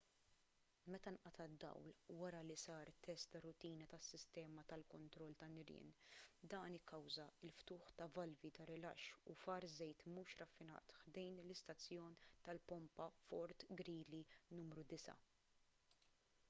meta 0.91 1.09
nqata' 1.15 1.45
d-dawl 1.49 1.87
wara 2.19 2.39
li 2.49 2.55
sar 2.65 2.87
test 3.05 3.25
ta' 3.33 3.41
rutina 3.45 3.85
tas-sistema 3.91 4.61
tal-kontroll 4.71 5.35
tan-nirien 5.41 5.91
dan 6.53 6.77
ikkawża 6.79 7.27
l-ftuħ 7.49 7.85
ta' 7.99 8.07
valvi 8.15 8.51
ta' 8.59 8.67
rilaxx 8.71 9.13
u 9.33 9.37
far 9.45 9.69
żejt 9.77 10.03
mhux 10.15 10.37
raffinat 10.41 10.95
ħdejn 11.03 11.41
l-istazzjon 11.45 12.19
tal-pompa 12.49 13.11
fort 13.29 13.67
greely 13.83 14.23
nru 14.63 14.87
9 14.95 15.19